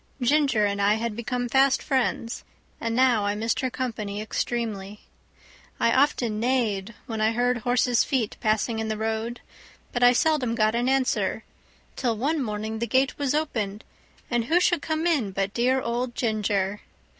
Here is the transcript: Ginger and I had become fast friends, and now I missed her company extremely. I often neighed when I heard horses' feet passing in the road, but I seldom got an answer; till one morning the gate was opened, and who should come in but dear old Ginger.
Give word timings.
Ginger 0.19 0.65
and 0.65 0.81
I 0.81 0.95
had 0.95 1.15
become 1.15 1.47
fast 1.47 1.83
friends, 1.83 2.43
and 2.79 2.95
now 2.95 3.23
I 3.23 3.35
missed 3.35 3.59
her 3.59 3.69
company 3.69 4.19
extremely. 4.19 5.01
I 5.79 5.91
often 5.91 6.39
neighed 6.39 6.95
when 7.05 7.21
I 7.21 7.33
heard 7.33 7.59
horses' 7.59 8.03
feet 8.03 8.35
passing 8.39 8.79
in 8.79 8.87
the 8.87 8.97
road, 8.97 9.41
but 9.93 10.01
I 10.01 10.13
seldom 10.13 10.55
got 10.55 10.73
an 10.73 10.89
answer; 10.89 11.43
till 11.95 12.17
one 12.17 12.41
morning 12.41 12.79
the 12.79 12.87
gate 12.87 13.19
was 13.19 13.35
opened, 13.35 13.83
and 14.27 14.45
who 14.45 14.59
should 14.59 14.81
come 14.81 15.05
in 15.05 15.33
but 15.33 15.53
dear 15.53 15.79
old 15.79 16.15
Ginger. 16.15 16.81